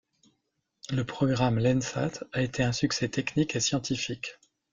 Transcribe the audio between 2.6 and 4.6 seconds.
un succès technique et scientifique.